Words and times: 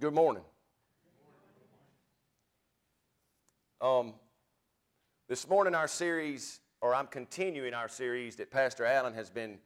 Good 0.00 0.14
morning. 0.14 0.44
Um, 3.80 4.14
this 5.28 5.48
morning, 5.48 5.74
our 5.74 5.88
series, 5.88 6.60
or 6.80 6.94
I'm 6.94 7.08
continuing 7.08 7.74
our 7.74 7.88
series 7.88 8.36
that 8.36 8.52
Pastor 8.52 8.86
Allen 8.86 9.12
has 9.14 9.28
been 9.28 9.58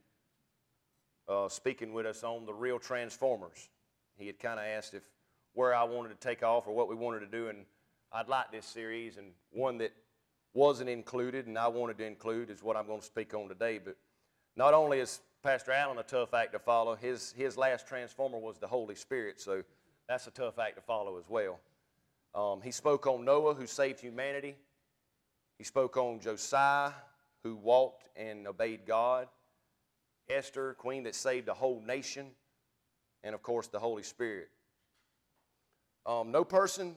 uh, 1.29 1.49
speaking 1.49 1.93
with 1.93 2.07
us 2.07 2.23
on 2.23 2.47
the 2.47 2.53
real 2.53 2.79
transformers. 2.79 3.69
He 4.15 4.25
had 4.25 4.39
kind 4.39 4.59
of 4.59 4.65
asked 4.65 4.95
if 4.95 5.03
where 5.53 5.75
I 5.75 5.83
wanted 5.83 6.19
to 6.19 6.27
take 6.27 6.41
off 6.41 6.65
or 6.65 6.73
what 6.73 6.89
we 6.89 6.95
wanted 6.95 7.19
to 7.19 7.27
do, 7.27 7.49
and 7.49 7.59
I'd 8.11 8.27
like 8.27 8.51
this 8.51 8.65
series, 8.65 9.17
and 9.17 9.33
one 9.51 9.77
that 9.77 9.93
wasn't 10.55 10.89
included 10.89 11.45
and 11.45 11.59
I 11.59 11.67
wanted 11.67 11.99
to 11.99 12.07
include 12.07 12.49
is 12.49 12.63
what 12.63 12.75
I'm 12.75 12.87
going 12.87 13.01
to 13.01 13.05
speak 13.05 13.35
on 13.35 13.49
today. 13.49 13.79
But 13.85 13.97
not 14.55 14.73
only 14.73 14.97
is 14.97 15.19
Pastor 15.43 15.73
Allen 15.73 15.99
a 15.99 16.03
tough 16.03 16.33
act 16.33 16.53
to 16.53 16.59
follow, 16.59 16.95
his, 16.95 17.33
his 17.37 17.55
last 17.55 17.87
transformer 17.87 18.39
was 18.39 18.57
the 18.57 18.65
Holy 18.65 18.95
Spirit, 18.95 19.39
so 19.39 19.61
that's 20.07 20.27
a 20.27 20.31
tough 20.31 20.59
act 20.59 20.75
to 20.75 20.81
follow 20.81 21.17
as 21.17 21.29
well. 21.29 21.59
Um, 22.35 22.61
he 22.61 22.71
spoke 22.71 23.07
on 23.07 23.25
Noah, 23.25 23.53
who 23.53 23.67
saved 23.67 23.99
humanity. 23.99 24.55
He 25.57 25.63
spoke 25.63 25.97
on 25.97 26.19
Josiah, 26.19 26.91
who 27.43 27.55
walked 27.55 28.07
and 28.15 28.47
obeyed 28.47 28.85
God. 28.85 29.27
Esther, 30.29 30.73
queen 30.73 31.03
that 31.03 31.15
saved 31.15 31.47
a 31.47 31.53
whole 31.53 31.81
nation. 31.85 32.27
And 33.23 33.35
of 33.35 33.43
course, 33.43 33.67
the 33.67 33.79
Holy 33.79 34.03
Spirit. 34.03 34.49
Um, 36.05 36.31
no 36.31 36.43
person 36.43 36.95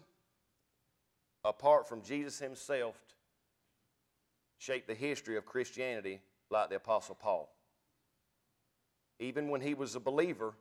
apart 1.45 1.89
from 1.89 2.03
Jesus 2.03 2.39
himself 2.39 2.97
shaped 4.59 4.89
the 4.89 4.95
history 4.95 5.37
of 5.37 5.47
Christianity 5.47 6.21
like 6.51 6.71
the 6.71 6.77
Apostle 6.77 7.15
Paul. 7.15 7.53
Even 9.19 9.49
when 9.49 9.61
he 9.61 9.75
was 9.75 9.95
a 9.95 10.01
believer, 10.01 10.55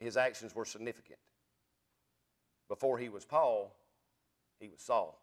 his 0.00 0.16
actions 0.16 0.54
were 0.54 0.64
significant. 0.64 1.18
Before 2.68 2.98
he 2.98 3.08
was 3.08 3.24
Paul, 3.24 3.76
he 4.58 4.68
was 4.68 4.80
Saul. 4.80 5.20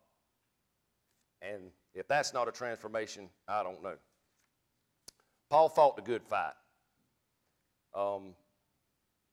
And 1.41 1.71
if 1.93 2.07
that's 2.07 2.33
not 2.33 2.47
a 2.47 2.51
transformation, 2.51 3.29
I 3.47 3.63
don't 3.63 3.81
know. 3.83 3.95
Paul 5.49 5.69
fought 5.69 5.95
the 5.95 6.01
good 6.01 6.23
fight. 6.23 6.53
Um, 7.95 8.35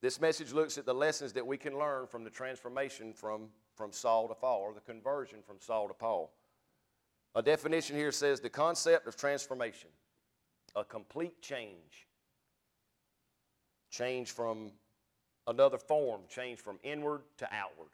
this 0.01 0.19
message 0.19 0.53
looks 0.53 0.77
at 0.77 0.85
the 0.85 0.93
lessons 0.93 1.33
that 1.33 1.45
we 1.45 1.57
can 1.57 1.77
learn 1.77 2.07
from 2.07 2.23
the 2.23 2.29
transformation 2.29 3.13
from, 3.13 3.49
from 3.75 3.91
Saul 3.91 4.27
to 4.27 4.35
Paul, 4.35 4.61
or 4.61 4.73
the 4.73 4.81
conversion 4.81 5.39
from 5.45 5.57
Saul 5.59 5.87
to 5.87 5.93
Paul. 5.93 6.31
A 7.35 7.41
definition 7.41 7.97
here 7.97 8.11
says 8.11 8.39
the 8.39 8.49
concept 8.49 9.07
of 9.07 9.17
transformation, 9.17 9.89
a 10.75 10.83
complete 10.83 11.41
change. 11.41 12.07
Change 13.91 14.31
from 14.31 14.71
another 15.47 15.77
form, 15.77 16.21
change 16.29 16.59
from 16.59 16.79
inward 16.83 17.21
to 17.37 17.45
outward, 17.53 17.89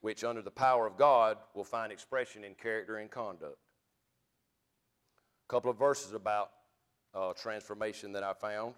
which 0.00 0.24
under 0.24 0.42
the 0.42 0.50
power 0.50 0.86
of 0.86 0.96
God 0.96 1.38
will 1.54 1.64
find 1.64 1.92
expression 1.92 2.44
in 2.44 2.54
character 2.54 2.98
and 2.98 3.10
conduct. 3.10 3.58
A 5.48 5.52
couple 5.52 5.70
of 5.70 5.78
verses 5.78 6.12
about 6.12 6.50
uh, 7.14 7.32
transformation 7.32 8.12
that 8.12 8.22
I 8.22 8.32
found. 8.32 8.74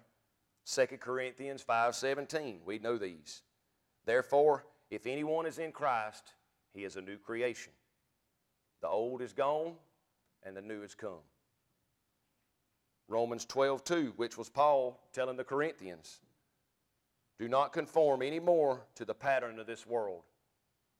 2 0.65 0.85
Corinthians 0.99 1.63
5:17. 1.63 2.63
We 2.65 2.79
know 2.79 2.97
these. 2.97 3.41
Therefore, 4.05 4.65
if 4.89 5.05
anyone 5.05 5.45
is 5.45 5.59
in 5.59 5.71
Christ, 5.71 6.33
he 6.73 6.83
is 6.83 6.95
a 6.95 7.01
new 7.01 7.17
creation. 7.17 7.73
The 8.81 8.87
old 8.87 9.21
is 9.21 9.33
gone 9.33 9.75
and 10.43 10.55
the 10.55 10.61
new 10.61 10.81
has 10.81 10.95
come. 10.95 11.23
Romans 13.07 13.45
12:2, 13.45 14.13
which 14.17 14.37
was 14.37 14.49
Paul 14.49 15.09
telling 15.11 15.35
the 15.35 15.43
Corinthians, 15.43 16.21
do 17.39 17.47
not 17.47 17.71
conform 17.71 18.21
anymore 18.21 18.81
to 18.95 19.05
the 19.05 19.13
pattern 19.13 19.59
of 19.59 19.65
this 19.65 19.87
world, 19.87 20.23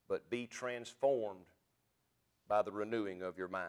but 0.08 0.30
be 0.30 0.48
transformed 0.48 1.46
by 2.48 2.62
the 2.62 2.72
renewing 2.72 3.22
of 3.22 3.38
your 3.38 3.50
mind. 3.50 3.68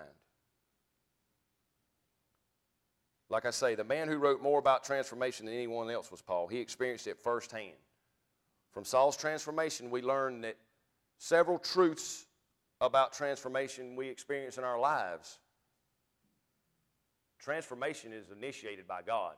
Like 3.29 3.45
I 3.45 3.51
say, 3.51 3.75
the 3.75 3.85
man 3.85 4.09
who 4.09 4.19
wrote 4.19 4.41
more 4.41 4.59
about 4.59 4.85
transformation 4.85 5.47
than 5.47 5.55
anyone 5.55 5.91
else 5.91 6.11
was 6.11 6.23
Paul. 6.23 6.47
He 6.47 6.59
experienced 6.59 7.07
it 7.07 7.19
firsthand. 7.19 7.77
From 8.73 8.85
Saul's 8.85 9.17
transformation, 9.17 9.91
we 9.91 10.01
learn 10.01 10.41
that 10.43 10.57
several 11.19 11.59
truths 11.59 12.27
about 12.81 13.13
transformation 13.13 13.95
we 13.97 14.09
experience 14.09 14.59
in 14.59 14.65
our 14.65 14.79
lives. 14.79 15.39
Transformation 17.39 18.13
is 18.13 18.31
initiated 18.31 18.87
by 18.87 19.03
God. 19.03 19.35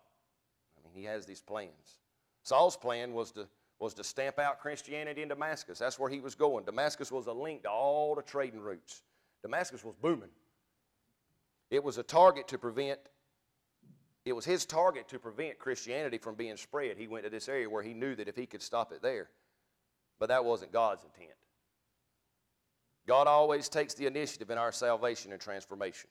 I 0.77 0.87
mean, 0.87 0.95
He 0.95 1.05
has 1.05 1.27
these 1.27 1.41
plans. 1.41 2.02
Saul's 2.43 2.77
plan 2.77 3.13
was 3.13 3.31
to, 3.33 3.49
was 3.79 3.95
to 3.95 4.05
stamp 4.05 4.39
out 4.39 4.61
Christianity 4.61 5.23
in 5.23 5.29
Damascus. 5.29 5.79
That's 5.79 5.99
where 5.99 6.11
he 6.11 6.21
was 6.21 6.35
going. 6.35 6.65
Damascus 6.65 7.13
was 7.13 7.27
a 7.27 7.33
link 7.33 7.63
to 7.63 7.71
all 7.71 8.15
the 8.15 8.23
trading 8.23 8.61
routes. 8.61 9.03
Damascus 9.43 9.85
was 9.85 9.95
booming. 10.01 10.31
It 11.71 11.83
was 11.83 11.99
a 11.99 12.03
target 12.03 12.49
to 12.49 12.59
prevent, 12.59 13.01
it 14.25 14.33
was 14.33 14.45
his 14.45 14.67
target 14.67 15.09
to 15.09 15.19
prevent 15.19 15.59
Christianity 15.59 16.19
from 16.19 16.35
being 16.35 16.57
spread. 16.57 16.97
He 16.97 17.09
went 17.09 17.25
to 17.25 17.31
this 17.31 17.49
area 17.49 17.69
where 17.69 17.83
he 17.83 17.95
knew 17.95 18.15
that 18.17 18.29
if 18.29 18.37
he 18.37 18.47
could 18.47 18.63
stop 18.63 18.93
it 18.93 19.03
there. 19.03 19.31
But 20.19 20.29
that 20.29 20.45
wasn't 20.45 20.73
God's 20.73 21.03
intent. 21.05 21.37
God 23.07 23.27
always 23.27 23.69
takes 23.69 23.95
the 23.95 24.07
initiative 24.07 24.51
in 24.51 24.59
our 24.59 24.71
salvation 24.71 25.33
and 25.33 25.41
transformation. 25.41 26.09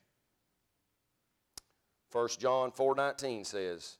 1 2.10 2.28
John 2.38 2.70
4:19 2.70 3.46
says, 3.46 3.96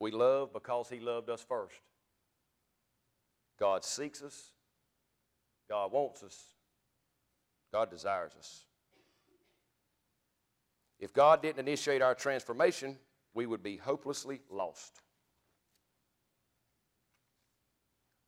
"We 0.00 0.10
love 0.10 0.52
because 0.52 0.88
he 0.88 1.00
loved 1.00 1.30
us 1.30 1.42
first. 1.42 1.80
God 3.58 3.84
seeks 3.84 4.22
us, 4.22 4.52
God 5.68 5.92
wants 5.92 6.22
us, 6.22 6.54
God 7.72 7.90
desires 7.90 8.32
us. 8.38 8.64
If 10.98 11.12
God 11.12 11.42
didn't 11.42 11.60
initiate 11.60 12.02
our 12.02 12.14
transformation, 12.14 12.98
we 13.34 13.46
would 13.46 13.62
be 13.62 13.76
hopelessly 13.76 14.40
lost. 14.50 15.00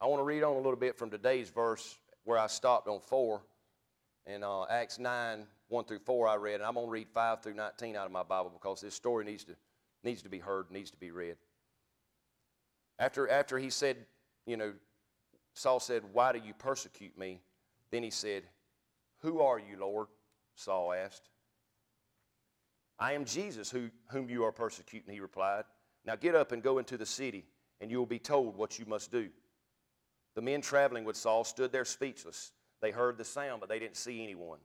I 0.00 0.06
want 0.06 0.20
to 0.20 0.24
read 0.24 0.42
on 0.42 0.54
a 0.54 0.60
little 0.60 0.76
bit 0.76 0.96
from 0.96 1.10
today's 1.10 1.50
verse 1.50 1.98
where 2.24 2.38
I 2.38 2.46
stopped 2.46 2.88
on 2.88 3.00
4. 3.00 3.42
In 4.26 4.44
uh, 4.44 4.64
Acts 4.70 4.98
9, 4.98 5.46
1 5.68 5.84
through 5.84 5.98
4, 5.98 6.28
I 6.28 6.36
read, 6.36 6.54
and 6.56 6.64
I'm 6.64 6.74
going 6.74 6.86
to 6.86 6.90
read 6.90 7.08
5 7.12 7.42
through 7.42 7.54
19 7.54 7.96
out 7.96 8.06
of 8.06 8.12
my 8.12 8.22
Bible 8.22 8.50
because 8.50 8.80
this 8.80 8.94
story 8.94 9.24
needs 9.24 9.44
to, 9.44 9.56
needs 10.04 10.22
to 10.22 10.28
be 10.28 10.38
heard, 10.38 10.70
needs 10.70 10.90
to 10.90 10.96
be 10.96 11.10
read. 11.10 11.36
After, 13.00 13.28
after 13.28 13.58
he 13.58 13.70
said, 13.70 13.96
you 14.46 14.58
know, 14.58 14.74
Saul 15.54 15.80
said, 15.80 16.02
Why 16.12 16.32
do 16.32 16.38
you 16.38 16.52
persecute 16.54 17.18
me? 17.18 17.40
Then 17.90 18.02
he 18.02 18.10
said, 18.10 18.44
Who 19.22 19.40
are 19.40 19.58
you, 19.58 19.78
Lord? 19.80 20.08
Saul 20.54 20.92
asked. 20.92 21.30
I 22.98 23.14
am 23.14 23.24
Jesus 23.24 23.70
who, 23.70 23.88
whom 24.10 24.28
you 24.28 24.44
are 24.44 24.52
persecuting, 24.52 25.14
he 25.14 25.20
replied. 25.20 25.64
Now 26.04 26.16
get 26.16 26.34
up 26.34 26.52
and 26.52 26.62
go 26.62 26.78
into 26.78 26.98
the 26.98 27.06
city, 27.06 27.46
and 27.80 27.90
you 27.90 27.98
will 27.98 28.06
be 28.06 28.18
told 28.18 28.56
what 28.56 28.78
you 28.78 28.84
must 28.84 29.10
do. 29.10 29.30
The 30.34 30.42
men 30.42 30.60
traveling 30.60 31.04
with 31.04 31.16
Saul 31.16 31.44
stood 31.44 31.72
there 31.72 31.86
speechless. 31.86 32.52
They 32.82 32.90
heard 32.90 33.16
the 33.16 33.24
sound, 33.24 33.60
but 33.60 33.70
they 33.70 33.78
didn't 33.78 33.96
see 33.96 34.22
anyone. 34.22 34.58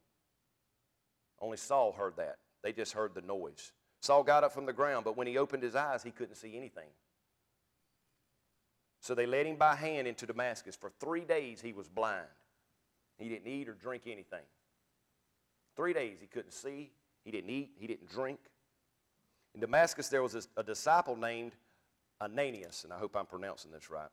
Only 1.39 1.57
Saul 1.57 1.93
heard 1.93 2.17
that. 2.17 2.37
They 2.63 2.73
just 2.73 2.91
heard 2.91 3.15
the 3.15 3.21
noise. 3.21 3.71
Saul 4.01 4.23
got 4.23 4.43
up 4.43 4.53
from 4.53 4.65
the 4.65 4.73
ground, 4.73 5.05
but 5.05 5.15
when 5.15 5.27
he 5.27 5.37
opened 5.37 5.63
his 5.63 5.75
eyes, 5.75 6.03
he 6.03 6.11
couldn't 6.11 6.35
see 6.35 6.57
anything. 6.57 6.89
So 9.05 9.13
they 9.13 9.27
led 9.27 9.45
him 9.45 9.55
by 9.55 9.75
hand 9.75 10.07
into 10.07 10.25
Damascus. 10.25 10.75
For 10.75 10.91
three 10.99 11.25
days 11.25 11.61
he 11.61 11.73
was 11.73 11.87
blind. 11.87 12.25
He 13.19 13.29
didn't 13.29 13.45
eat 13.45 13.69
or 13.69 13.75
drink 13.75 14.07
anything. 14.07 14.47
Three 15.75 15.93
days 15.93 16.17
he 16.19 16.25
couldn't 16.25 16.53
see, 16.53 16.91
he 17.23 17.29
didn't 17.29 17.51
eat, 17.51 17.69
he 17.77 17.85
didn't 17.85 18.09
drink. 18.09 18.39
In 19.53 19.61
Damascus, 19.61 20.07
there 20.07 20.23
was 20.23 20.33
a, 20.33 20.41
a 20.57 20.63
disciple 20.63 21.15
named 21.15 21.51
Ananias, 22.19 22.83
and 22.83 22.91
I 22.91 22.97
hope 22.97 23.15
I'm 23.15 23.27
pronouncing 23.27 23.69
this 23.69 23.91
right. 23.91 24.09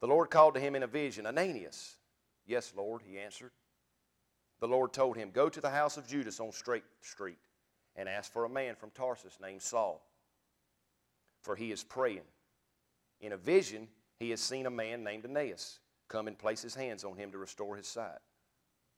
The 0.00 0.06
Lord 0.06 0.30
called 0.30 0.54
to 0.54 0.60
him 0.60 0.76
in 0.76 0.84
a 0.84 0.86
vision, 0.86 1.26
Ananias. 1.26 1.96
Yes, 2.46 2.72
Lord, 2.76 3.02
he 3.04 3.18
answered. 3.18 3.50
The 4.60 4.68
Lord 4.68 4.92
told 4.92 5.16
him, 5.16 5.32
Go 5.32 5.48
to 5.48 5.60
the 5.60 5.68
house 5.68 5.96
of 5.96 6.06
Judas 6.06 6.38
on 6.38 6.52
Straight 6.52 6.84
Street 7.00 7.38
and 7.96 8.08
ask 8.08 8.32
for 8.32 8.44
a 8.44 8.48
man 8.48 8.76
from 8.76 8.90
Tarsus 8.90 9.36
named 9.42 9.62
Saul, 9.62 10.00
for 11.42 11.56
he 11.56 11.72
is 11.72 11.82
praying. 11.82 12.22
In 13.20 13.32
a 13.32 13.36
vision, 13.36 13.88
he 14.20 14.30
has 14.30 14.40
seen 14.40 14.66
a 14.66 14.70
man 14.70 15.04
named 15.04 15.24
Ananias 15.24 15.78
come 16.08 16.26
and 16.26 16.38
place 16.38 16.62
his 16.62 16.74
hands 16.74 17.04
on 17.04 17.16
him 17.16 17.30
to 17.32 17.38
restore 17.38 17.76
his 17.76 17.86
sight. 17.86 18.18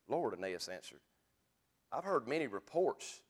Lord, 0.09 0.33
Ananias 0.33 0.69
answered, 0.69 1.01
I've 1.93 2.05
heard 2.05 2.27
many 2.27 2.47
reports 2.47 3.21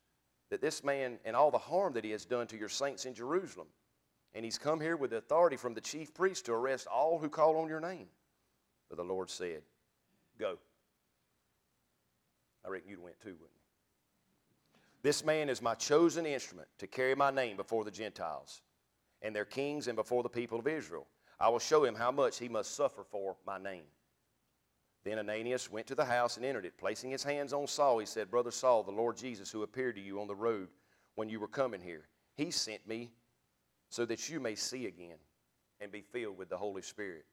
that 0.51 0.61
this 0.61 0.85
man 0.85 1.19
and 1.25 1.35
all 1.35 1.51
the 1.51 1.59
harm 1.59 1.95
that 1.95 2.05
he 2.05 2.11
has 2.11 2.25
done 2.25 2.47
to 2.49 2.59
your 2.59 2.69
saints 2.69 3.07
in 3.07 3.15
Jerusalem. 3.15 3.69
And 4.35 4.45
he's 4.45 4.59
come 4.59 4.81
here 4.81 4.97
with 4.97 5.13
authority 5.13 5.57
from 5.57 5.75
the 5.75 5.81
chief 5.81 6.15
priest 6.15 6.47
to 6.47 6.53
arrest 6.53 6.87
all 6.87 7.19
who 7.19 7.29
call 7.29 7.57
on 7.57 7.69
your 7.69 7.81
name. 7.81 8.07
But 8.89 8.97
the 8.97 9.05
Lord 9.05 9.29
said, 9.29 9.63
Go. 10.39 10.59
I 12.65 12.69
reckon 12.69 12.91
you'd 12.91 13.03
went 13.03 13.19
too, 13.21 13.31
wouldn't 13.31 13.51
you? 13.55 13.61
This 15.03 15.25
man 15.25 15.49
is 15.49 15.63
my 15.63 15.75
chosen 15.75 16.27
instrument 16.27 16.69
to 16.79 16.87
carry 16.87 17.15
my 17.15 17.31
name 17.31 17.57
before 17.57 17.85
the 17.85 17.91
Gentiles 17.91 18.61
and 19.23 19.35
their 19.35 19.45
kings 19.45 19.89
and 19.89 19.97
before 19.97 20.23
the 20.23 20.29
people 20.29 20.59
of 20.59 20.69
Israel. 20.69 21.07
I 21.41 21.49
will 21.49 21.59
show 21.59 21.85
him 21.85 21.95
how 21.95 22.11
much 22.11 22.39
he 22.39 22.49
must 22.49 22.75
suffer 22.75 23.03
for 23.11 23.37
my 23.47 23.59
name. 23.59 23.85
Then 25.05 25.19
Ananias 25.19 25.71
went 25.71 25.87
to 25.87 25.95
the 25.95 26.05
house 26.05 26.37
and 26.37 26.45
entered 26.45 26.67
it. 26.67 26.77
Placing 26.77 27.11
his 27.11 27.25
hands 27.25 27.55
on 27.55 27.67
Saul, 27.67 27.99
he 27.99 28.07
said, 28.07 28.31
Brother 28.31 28.51
Saul, 28.51 28.83
the 28.83 28.91
Lord 28.91 29.17
Jesus, 29.17 29.51
who 29.51 29.63
appeared 29.63 29.97
to 29.97 30.03
you 30.03 30.21
on 30.21 30.29
the 30.29 30.35
road 30.35 30.69
when 31.15 31.31
you 31.31 31.41
were 31.41 31.49
coming 31.49 31.81
here, 31.81 32.05
he 32.37 32.51
sent 32.51 32.87
me 32.87 33.11
so 33.89 34.05
that 34.05 34.29
you 34.29 34.39
may 34.39 34.55
see 34.55 34.87
again 34.87 35.17
and 35.81 35.91
be 35.91 36.03
filled 36.03 36.37
with 36.37 36.51
the 36.51 36.57
Holy 36.59 36.83
Spirit. 36.83 37.25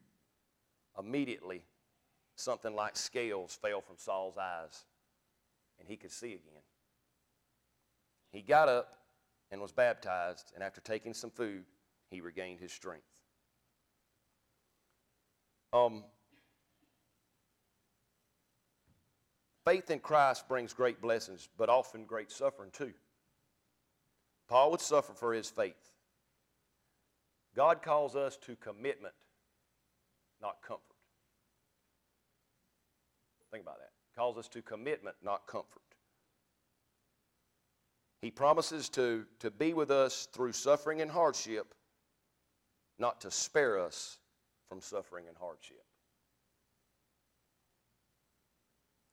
Immediately, 0.98 1.66
something 2.36 2.74
like 2.74 2.96
scales 2.96 3.60
fell 3.62 3.82
from 3.82 3.98
Saul's 3.98 4.38
eyes, 4.38 4.86
and 5.80 5.88
he 5.88 5.98
could 5.98 6.12
see 6.12 6.30
again. 6.30 6.64
He 8.32 8.42
got 8.42 8.70
up 8.70 8.98
and 9.52 9.62
was 9.62 9.74
baptized, 9.74 10.52
and 10.56 10.64
after 10.64 10.82
taking 10.82 11.14
some 11.14 11.30
food, 11.30 11.66
he 12.10 12.22
regained 12.22 12.60
his 12.60 12.72
strength. 12.72 13.06
Um, 15.74 16.04
faith 19.66 19.90
in 19.92 20.00
Christ 20.00 20.48
brings 20.48 20.74
great 20.74 21.02
blessings, 21.02 21.50
but 21.58 21.70
often 21.70 22.06
great 22.06 22.32
suffering 22.32 22.72
too. 22.72 22.94
Paul 24.48 24.72
would 24.72 24.82
suffer 24.82 25.14
for 25.14 25.34
his 25.34 25.50
faith. 25.50 25.92
God 27.56 27.82
calls 27.82 28.16
us 28.16 28.38
to 28.38 28.56
commitment, 28.56 29.16
not 30.42 30.62
comfort. 30.62 30.84
Think 33.52 33.64
about 33.64 33.80
that. 33.80 33.92
Calls 34.16 34.38
us 34.38 34.48
to 34.50 34.62
commitment, 34.62 35.16
not 35.24 35.48
comfort. 35.48 35.82
He 38.22 38.32
promises 38.32 38.90
to, 38.90 39.26
to 39.40 39.52
be 39.52 39.74
with 39.74 39.92
us 39.92 40.28
through 40.32 40.54
suffering 40.54 41.02
and 41.02 41.12
hardship, 41.12 41.74
not 43.00 43.22
to 43.22 43.32
spare 43.32 43.80
us 43.80 44.20
from 44.68 44.82
suffering 44.82 45.26
and 45.28 45.38
hardship. 45.38 45.84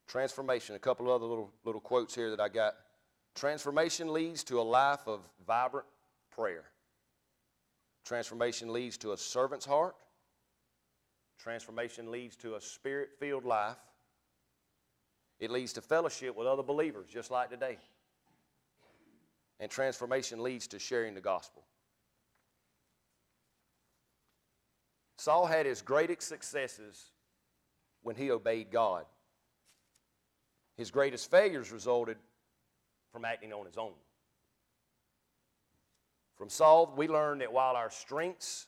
Transformation, 0.09 0.77
a 0.77 0.79
couple 0.79 1.07
of 1.07 1.13
other 1.13 1.27
little, 1.27 1.51
little 1.65 1.81
quotes 1.81 2.15
here 2.15 2.31
that 2.31 2.41
I 2.41 2.49
got. 2.49 2.75
Transformation 3.35 4.13
leads 4.13 4.45
to 4.45 4.61
a 4.61 4.63
life 4.63 5.01
of 5.07 5.21
vibrant 5.47 5.87
prayer. 6.31 6.65
Transformation 8.05 8.73
leads 8.73 8.97
to 8.99 9.13
a 9.13 9.17
servant's 9.17 9.65
heart. 9.65 9.97
Transformation 11.39 12.11
leads 12.11 12.37
to 12.37 12.55
a 12.55 12.61
spirit 12.61 13.11
filled 13.19 13.45
life. 13.45 13.77
It 15.41 15.51
leads 15.51 15.73
to 15.75 15.81
fellowship 15.81 16.37
with 16.37 16.47
other 16.47 16.63
believers, 16.63 17.07
just 17.11 17.31
like 17.31 17.51
today. 17.51 17.79
And 19.59 19.71
transformation 19.71 20.43
leads 20.43 20.67
to 20.69 20.79
sharing 20.79 21.15
the 21.15 21.21
gospel. 21.21 21.65
Saul 25.25 25.47
had 25.47 25.65
his 25.65 25.81
greatest 25.81 26.29
successes 26.29 27.13
when 28.03 28.15
he 28.15 28.31
obeyed 28.31 28.71
God. 28.71 29.07
His 30.77 30.91
greatest 30.91 31.31
failures 31.31 31.73
resulted 31.73 32.19
from 33.11 33.25
acting 33.25 33.51
on 33.51 33.65
his 33.65 33.79
own. 33.79 33.95
From 36.37 36.51
Saul, 36.51 36.93
we 36.95 37.09
learn 37.09 37.39
that 37.39 37.51
while 37.51 37.75
our 37.75 37.89
strengths 37.89 38.67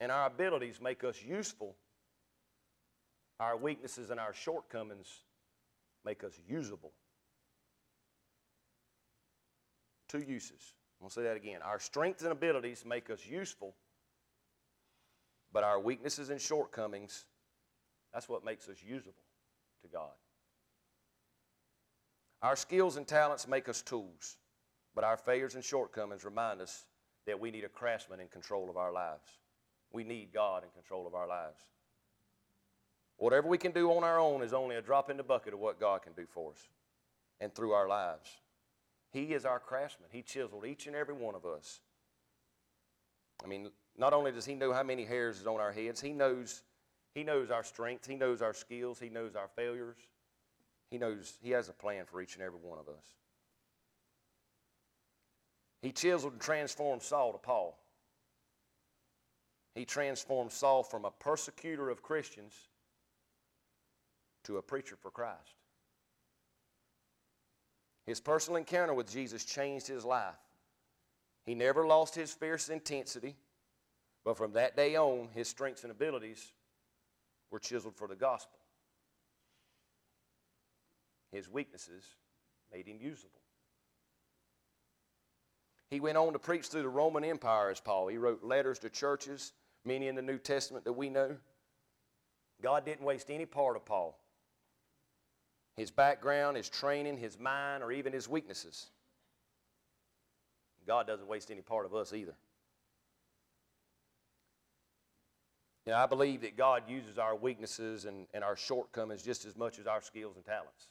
and 0.00 0.10
our 0.10 0.26
abilities 0.26 0.80
make 0.80 1.04
us 1.04 1.22
useful, 1.22 1.76
our 3.38 3.54
weaknesses 3.54 4.08
and 4.08 4.18
our 4.18 4.32
shortcomings 4.32 5.24
make 6.02 6.24
us 6.24 6.32
usable. 6.48 6.92
Two 10.08 10.24
uses. 10.26 10.72
I'm 10.98 11.04
going 11.04 11.10
to 11.10 11.14
say 11.14 11.22
that 11.24 11.36
again. 11.36 11.60
Our 11.62 11.78
strengths 11.78 12.22
and 12.22 12.32
abilities 12.32 12.84
make 12.86 13.10
us 13.10 13.26
useful, 13.26 13.74
but 15.54 15.62
our 15.62 15.80
weaknesses 15.80 16.30
and 16.30 16.40
shortcomings, 16.40 17.24
that's 18.12 18.28
what 18.28 18.44
makes 18.44 18.68
us 18.68 18.78
usable 18.86 19.14
to 19.82 19.88
God. 19.88 20.10
Our 22.42 22.56
skills 22.56 22.96
and 22.96 23.06
talents 23.06 23.48
make 23.48 23.68
us 23.68 23.80
tools, 23.80 24.36
but 24.94 25.04
our 25.04 25.16
failures 25.16 25.54
and 25.54 25.64
shortcomings 25.64 26.24
remind 26.24 26.60
us 26.60 26.86
that 27.26 27.40
we 27.40 27.50
need 27.52 27.64
a 27.64 27.68
craftsman 27.68 28.20
in 28.20 28.26
control 28.28 28.68
of 28.68 28.76
our 28.76 28.92
lives. 28.92 29.38
We 29.92 30.02
need 30.02 30.32
God 30.34 30.64
in 30.64 30.70
control 30.70 31.06
of 31.06 31.14
our 31.14 31.28
lives. 31.28 31.62
Whatever 33.16 33.48
we 33.48 33.56
can 33.56 33.70
do 33.70 33.92
on 33.92 34.02
our 34.02 34.18
own 34.18 34.42
is 34.42 34.52
only 34.52 34.74
a 34.74 34.82
drop 34.82 35.08
in 35.08 35.16
the 35.16 35.22
bucket 35.22 35.54
of 35.54 35.60
what 35.60 35.78
God 35.78 36.02
can 36.02 36.14
do 36.14 36.26
for 36.26 36.50
us 36.50 36.68
and 37.40 37.54
through 37.54 37.72
our 37.72 37.88
lives. 37.88 38.28
He 39.12 39.32
is 39.32 39.44
our 39.44 39.60
craftsman. 39.60 40.08
He 40.10 40.22
chiseled 40.22 40.66
each 40.66 40.88
and 40.88 40.96
every 40.96 41.14
one 41.14 41.36
of 41.36 41.46
us. 41.46 41.78
I 43.42 43.46
mean, 43.46 43.70
not 43.96 44.12
only 44.12 44.32
does 44.32 44.44
He 44.44 44.54
know 44.54 44.72
how 44.72 44.82
many 44.82 45.04
hairs 45.04 45.40
is 45.40 45.46
on 45.46 45.60
our 45.60 45.72
heads, 45.72 46.00
He 46.00 46.12
knows, 46.12 46.62
he 47.14 47.22
knows 47.22 47.50
our 47.50 47.62
strengths, 47.62 48.06
He 48.06 48.16
knows 48.16 48.42
our 48.42 48.54
skills, 48.54 48.98
He 48.98 49.08
knows 49.08 49.36
our 49.36 49.48
failures. 49.54 49.96
He 50.90 50.98
knows 50.98 51.34
He 51.42 51.50
has 51.50 51.68
a 51.68 51.72
plan 51.72 52.04
for 52.06 52.20
each 52.20 52.34
and 52.34 52.44
every 52.44 52.58
one 52.60 52.78
of 52.78 52.88
us. 52.88 53.04
He 55.82 55.92
chiseled 55.92 56.32
and 56.32 56.42
transformed 56.42 57.02
Saul 57.02 57.32
to 57.32 57.38
Paul. 57.38 57.78
He 59.74 59.84
transformed 59.84 60.52
Saul 60.52 60.82
from 60.82 61.04
a 61.04 61.10
persecutor 61.10 61.90
of 61.90 62.02
Christians 62.02 62.54
to 64.44 64.58
a 64.58 64.62
preacher 64.62 64.96
for 64.96 65.10
Christ. 65.10 65.56
His 68.06 68.20
personal 68.20 68.56
encounter 68.56 68.94
with 68.94 69.10
Jesus 69.10 69.44
changed 69.44 69.86
his 69.86 70.04
life. 70.04 70.34
He 71.44 71.54
never 71.54 71.86
lost 71.86 72.14
his 72.14 72.32
fierce 72.32 72.68
intensity, 72.68 73.36
but 74.24 74.36
from 74.36 74.52
that 74.52 74.76
day 74.76 74.96
on, 74.96 75.28
his 75.34 75.48
strengths 75.48 75.82
and 75.82 75.90
abilities 75.90 76.52
were 77.50 77.58
chiseled 77.58 77.96
for 77.96 78.08
the 78.08 78.16
gospel 78.16 78.58
his 81.34 81.50
weaknesses 81.50 82.04
made 82.72 82.86
him 82.86 82.98
usable. 83.00 83.40
He 85.90 86.00
went 86.00 86.16
on 86.16 86.32
to 86.32 86.38
preach 86.38 86.66
through 86.66 86.82
the 86.82 86.88
Roman 86.88 87.24
Empire 87.24 87.70
as 87.70 87.80
Paul. 87.80 88.08
He 88.08 88.16
wrote 88.16 88.42
letters 88.42 88.78
to 88.80 88.90
churches, 88.90 89.52
many 89.84 90.08
in 90.08 90.14
the 90.14 90.22
New 90.22 90.38
Testament 90.38 90.84
that 90.84 90.92
we 90.92 91.10
know. 91.10 91.36
God 92.62 92.86
didn't 92.86 93.04
waste 93.04 93.30
any 93.30 93.46
part 93.46 93.76
of 93.76 93.84
Paul. 93.84 94.18
His 95.76 95.90
background, 95.90 96.56
his 96.56 96.68
training, 96.68 97.18
his 97.18 97.38
mind, 97.38 97.82
or 97.82 97.92
even 97.92 98.12
his 98.12 98.28
weaknesses. 98.28 98.86
God 100.86 101.06
doesn't 101.06 101.26
waste 101.26 101.50
any 101.50 101.62
part 101.62 101.84
of 101.84 101.94
us 101.94 102.12
either. 102.12 102.34
Now, 105.86 106.02
I 106.02 106.06
believe 106.06 106.40
that 106.42 106.56
God 106.56 106.84
uses 106.88 107.18
our 107.18 107.36
weaknesses 107.36 108.06
and, 108.06 108.26
and 108.32 108.42
our 108.42 108.56
shortcomings 108.56 109.22
just 109.22 109.44
as 109.44 109.56
much 109.56 109.78
as 109.78 109.86
our 109.86 110.00
skills 110.00 110.36
and 110.36 110.44
talents 110.44 110.88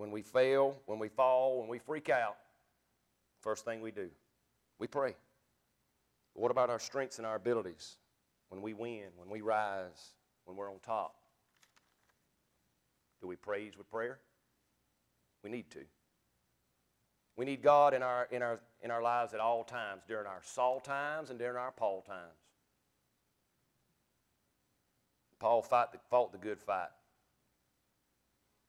when 0.00 0.10
we 0.10 0.22
fail, 0.22 0.76
when 0.86 0.98
we 0.98 1.08
fall, 1.08 1.60
when 1.60 1.68
we 1.68 1.78
freak 1.78 2.08
out, 2.08 2.38
first 3.42 3.66
thing 3.66 3.82
we 3.82 3.90
do, 3.90 4.08
we 4.78 4.86
pray. 4.86 5.14
But 6.34 6.40
what 6.40 6.50
about 6.50 6.70
our 6.70 6.78
strengths 6.78 7.18
and 7.18 7.26
our 7.26 7.36
abilities? 7.36 7.98
When 8.48 8.62
we 8.62 8.72
win, 8.72 9.08
when 9.16 9.28
we 9.28 9.42
rise, 9.42 10.14
when 10.46 10.56
we're 10.56 10.70
on 10.70 10.78
top? 10.82 11.16
Do 13.20 13.26
we 13.26 13.36
praise 13.36 13.76
with 13.76 13.90
prayer? 13.90 14.20
We 15.44 15.50
need 15.50 15.70
to. 15.72 15.80
We 17.36 17.44
need 17.44 17.60
God 17.60 17.92
in 17.92 18.02
our, 18.02 18.26
in 18.30 18.40
our, 18.40 18.58
in 18.80 18.90
our 18.90 19.02
lives 19.02 19.34
at 19.34 19.40
all 19.40 19.64
times, 19.64 20.04
during 20.08 20.26
our 20.26 20.40
Saul 20.42 20.80
times 20.80 21.28
and 21.28 21.38
during 21.38 21.58
our 21.58 21.72
Paul 21.72 22.00
times. 22.00 22.39
Paul 25.40 25.62
fought 25.62 25.92
the, 25.92 25.98
fought 26.10 26.32
the 26.32 26.38
good 26.38 26.60
fight. 26.60 26.90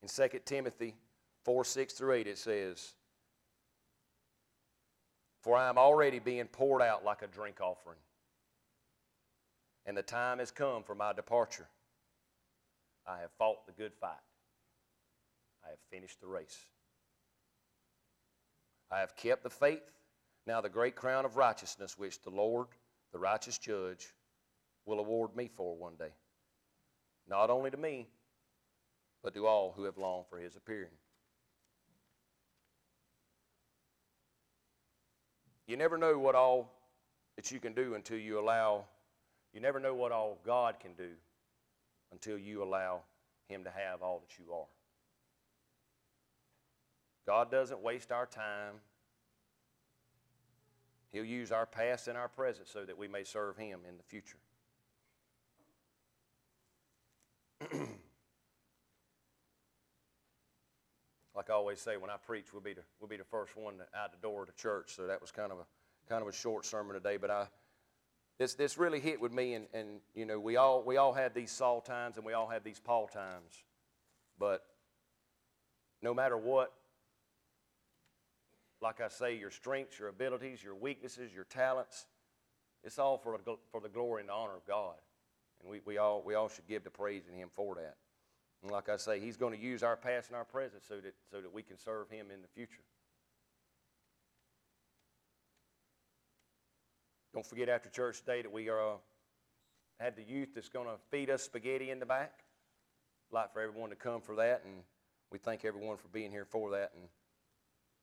In 0.02 0.08
2 0.08 0.40
Timothy 0.46 0.96
4 1.44 1.64
6 1.64 1.94
through 1.94 2.14
8, 2.14 2.28
it 2.28 2.38
says, 2.38 2.94
For 5.42 5.56
I 5.56 5.70
am 5.70 5.78
already 5.78 6.20
being 6.20 6.48
poured 6.48 6.82
out 6.82 7.04
like 7.04 7.22
a 7.22 7.28
drink 7.28 7.60
offering, 7.62 8.00
and 9.86 9.96
the 9.96 10.02
time 10.02 10.40
has 10.40 10.50
come 10.50 10.82
for 10.82 10.96
my 10.96 11.14
departure. 11.14 11.68
I 13.06 13.20
have 13.20 13.32
fought 13.38 13.66
the 13.66 13.74
good 13.74 13.94
fight, 13.94 14.12
I 15.66 15.70
have 15.70 15.80
finished 15.92 16.22
the 16.22 16.28
race. 16.28 16.58
I 18.90 19.00
have 19.00 19.16
kept 19.16 19.44
the 19.44 19.50
faith. 19.50 19.84
Now, 20.48 20.60
the 20.60 20.70
great 20.70 20.96
crown 20.96 21.24
of 21.24 21.38
righteousness, 21.38 21.98
which 21.98 22.22
the 22.24 22.30
Lord, 22.30 22.68
the 23.14 23.20
righteous 23.20 23.58
judge, 23.58 24.08
will 24.86 25.00
award 25.00 25.36
me 25.36 25.50
for 25.56 25.76
one 25.76 25.96
day. 25.98 26.12
Not 27.32 27.50
only 27.50 27.72
to 27.72 27.78
me, 27.78 28.10
but 29.24 29.34
to 29.34 29.48
all 29.48 29.74
who 29.76 29.86
have 29.86 29.98
longed 29.98 30.26
for 30.30 30.38
his 30.38 30.58
appearing. 30.58 30.92
You 35.66 35.78
never 35.78 35.98
know 35.98 36.20
what 36.20 36.36
all 36.36 36.74
that 37.38 37.50
you 37.50 37.62
can 37.62 37.74
do 37.74 37.96
until 37.96 38.18
you 38.18 38.38
allow, 38.38 38.84
you 39.54 39.62
never 39.62 39.80
know 39.80 39.96
what 39.96 40.12
all 40.12 40.40
God 40.46 40.82
can 40.82 40.92
do 40.98 41.12
until 42.12 42.38
you 42.38 42.62
allow 42.62 43.00
Him 43.48 43.64
to 43.64 43.70
have 43.70 44.02
all 44.02 44.20
that 44.20 44.38
you 44.38 44.54
are. 44.54 44.68
God 47.26 47.50
doesn't 47.50 47.82
waste 47.82 48.12
our 48.12 48.26
time. 48.26 48.76
He'll 51.14 51.24
use 51.24 51.54
our 51.54 51.66
past 51.66 52.10
and 52.10 52.18
our 52.18 52.28
present 52.28 52.68
so 52.68 52.84
that 52.84 52.98
we 52.98 53.08
may 53.08 53.24
serve 53.24 53.56
Him 53.56 53.80
in 53.88 53.96
the 53.96 54.04
future. 54.04 54.38
like 61.36 61.50
I 61.50 61.54
always 61.54 61.80
say, 61.80 61.98
when 61.98 62.10
I 62.10 62.18
preach, 62.18 62.54
we'll 62.54 62.62
be 62.62 62.74
the, 62.74 62.84
we'll 63.00 63.10
be 63.10 63.18
the 63.18 63.24
first 63.24 63.56
one 63.56 63.76
out 63.96 64.12
the 64.12 64.18
door 64.22 64.46
to 64.46 64.52
church. 64.54 64.96
So 64.96 65.08
that 65.08 65.22
was 65.22 65.32
kind 65.32 65.52
of 65.52 65.60
a 65.60 65.66
kind 66.10 66.22
of 66.22 66.28
a 66.28 66.34
short 66.34 66.66
sermon 66.66 66.94
today, 66.94 67.18
but 67.18 67.30
I 67.32 67.48
this 68.38 68.56
this 68.56 68.78
really 68.78 69.00
hit 69.00 69.22
with 69.22 69.32
me, 69.32 69.54
and, 69.54 69.68
and 69.74 70.00
you 70.16 70.26
know 70.26 70.40
we 70.40 70.58
all 70.58 70.84
we 70.84 70.98
all 70.98 71.14
have 71.14 71.34
these 71.34 71.52
Saul 71.52 71.80
times 71.80 72.18
and 72.18 72.26
we 72.26 72.34
all 72.34 72.48
have 72.48 72.64
these 72.64 72.80
Paul 72.80 73.08
times, 73.08 73.64
but 74.40 74.66
no 76.02 76.14
matter 76.14 76.38
what, 76.38 76.74
like 78.82 79.00
I 79.00 79.10
say, 79.10 79.38
your 79.38 79.52
strengths, 79.52 80.00
your 80.00 80.10
abilities, 80.10 80.64
your 80.64 80.76
weaknesses, 80.76 81.32
your 81.34 81.44
talents, 81.44 82.08
it's 82.84 82.98
all 82.98 83.18
for 83.18 83.38
for 83.72 83.80
the 83.80 83.90
glory 83.90 84.22
and 84.22 84.30
the 84.30 84.34
honor 84.34 84.56
of 84.56 84.66
God, 84.66 84.96
and 85.62 85.72
we, 85.72 85.80
we 85.86 85.98
all 85.98 86.22
we 86.26 86.36
all 86.36 86.50
should 86.50 86.68
give 86.68 86.84
the 86.84 86.90
praise 86.90 87.24
in 87.32 87.38
Him 87.38 87.50
for 87.54 87.76
that. 87.76 87.96
And 88.62 88.72
like 88.72 88.90
I 88.90 88.98
say, 88.98 89.20
He's 89.20 89.38
going 89.38 89.58
to 89.58 89.60
use 89.60 89.84
our 89.84 89.96
past 89.96 90.30
and 90.30 90.36
our 90.36 90.46
present 90.46 90.84
so 90.88 90.96
that 90.96 91.14
so 91.32 91.42
that 91.42 91.54
we 91.54 91.62
can 91.64 91.78
serve 91.78 92.10
Him 92.10 92.28
in 92.34 92.42
the 92.42 92.48
future. 92.48 92.84
Don't 97.34 97.46
forget 97.46 97.70
after 97.70 97.90
church 97.90 98.20
today 98.20 98.42
that 98.42 98.52
we 98.52 98.68
are, 98.68 98.96
uh, 98.96 98.98
have 100.02 100.18
the 100.18 100.24
youth 100.24 100.50
that's 100.54 100.68
going 100.68 100.88
to 100.88 100.96
feed 101.10 101.30
us 101.30 101.44
spaghetti 101.44 101.90
in 101.90 102.00
the 102.00 102.06
back. 102.06 102.44
I'd 103.32 103.36
like 103.36 103.54
for 103.54 103.62
everyone 103.62 103.90
to 103.92 103.96
come 103.96 104.20
for 104.20 104.36
that, 104.36 104.64
and 104.66 104.84
we 105.32 105.38
thank 105.38 105.64
everyone 105.64 105.96
for 105.96 106.10
being 106.10 106.30
here 106.30 106.44
for 106.44 106.72
that. 106.72 106.92
And 106.94 107.06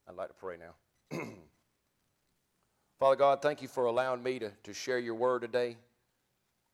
I'd 0.08 0.16
like 0.16 0.28
to 0.28 0.34
pray 0.34 0.56
now. 0.56 1.18
Father 2.98 3.16
God, 3.16 3.42
thank 3.42 3.60
you 3.60 3.68
for 3.68 3.84
allowing 3.84 4.22
me 4.22 4.38
to, 4.38 4.50
to 4.62 4.72
share 4.72 4.98
your 4.98 5.14
word 5.14 5.42
today. 5.42 5.76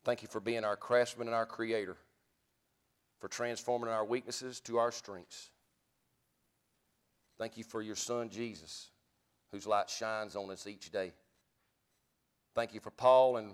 Thank 0.05 0.21
you 0.21 0.27
for 0.27 0.39
being 0.39 0.63
our 0.63 0.77
craftsman 0.77 1.27
and 1.27 1.35
our 1.35 1.47
creator, 1.47 1.97
for 3.19 3.27
transforming 3.27 3.89
our 3.89 4.05
weaknesses 4.05 4.59
to 4.61 4.77
our 4.77 4.91
strengths. 4.91 5.49
Thank 7.39 7.57
you 7.57 7.63
for 7.63 7.81
your 7.81 7.95
son, 7.95 8.29
Jesus, 8.29 8.91
whose 9.51 9.65
light 9.65 9.89
shines 9.89 10.35
on 10.35 10.51
us 10.51 10.67
each 10.67 10.91
day. 10.91 11.11
Thank 12.53 12.73
you 12.75 12.79
for 12.79 12.91
Paul 12.91 13.37
and 13.37 13.53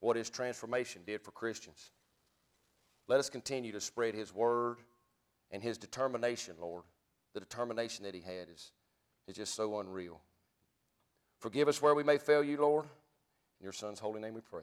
what 0.00 0.16
his 0.16 0.30
transformation 0.30 1.02
did 1.06 1.20
for 1.20 1.32
Christians. 1.32 1.90
Let 3.06 3.20
us 3.20 3.28
continue 3.28 3.70
to 3.72 3.80
spread 3.80 4.14
his 4.14 4.34
word 4.34 4.78
and 5.50 5.62
his 5.62 5.76
determination, 5.76 6.56
Lord. 6.58 6.84
The 7.34 7.40
determination 7.40 8.04
that 8.04 8.14
he 8.14 8.22
had 8.22 8.48
is, 8.52 8.72
is 9.28 9.36
just 9.36 9.54
so 9.54 9.78
unreal. 9.80 10.20
Forgive 11.40 11.68
us 11.68 11.82
where 11.82 11.94
we 11.94 12.02
may 12.02 12.16
fail 12.16 12.42
you, 12.42 12.56
Lord. 12.56 12.86
In 13.60 13.64
your 13.64 13.72
son's 13.72 13.98
holy 13.98 14.20
name 14.20 14.32
we 14.32 14.40
pray. 14.40 14.62